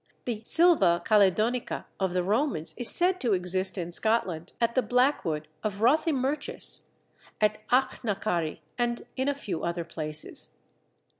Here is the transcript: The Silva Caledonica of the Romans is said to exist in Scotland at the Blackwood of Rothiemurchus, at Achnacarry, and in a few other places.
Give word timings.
The 0.25 0.41
Silva 0.43 1.03
Caledonica 1.05 1.85
of 1.99 2.13
the 2.13 2.23
Romans 2.23 2.73
is 2.75 2.89
said 2.89 3.21
to 3.21 3.33
exist 3.33 3.77
in 3.77 3.91
Scotland 3.91 4.51
at 4.59 4.73
the 4.73 4.81
Blackwood 4.81 5.47
of 5.61 5.75
Rothiemurchus, 5.79 6.85
at 7.39 7.59
Achnacarry, 7.67 8.61
and 8.79 9.03
in 9.15 9.27
a 9.27 9.35
few 9.35 9.63
other 9.63 9.83
places. 9.83 10.53